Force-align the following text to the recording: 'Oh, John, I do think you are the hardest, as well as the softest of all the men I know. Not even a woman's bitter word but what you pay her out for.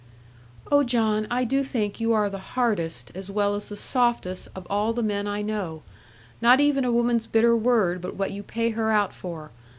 'Oh, 0.71 0.81
John, 0.83 1.27
I 1.29 1.43
do 1.43 1.63
think 1.63 1.99
you 1.99 2.11
are 2.11 2.27
the 2.27 2.39
hardest, 2.57 3.11
as 3.13 3.29
well 3.29 3.53
as 3.53 3.69
the 3.69 3.75
softest 3.75 4.47
of 4.55 4.65
all 4.67 4.93
the 4.93 5.03
men 5.03 5.27
I 5.27 5.43
know. 5.43 5.83
Not 6.41 6.59
even 6.59 6.83
a 6.83 6.91
woman's 6.91 7.27
bitter 7.27 7.55
word 7.55 8.01
but 8.01 8.15
what 8.15 8.31
you 8.31 8.41
pay 8.41 8.71
her 8.71 8.91
out 8.91 9.13
for. 9.13 9.51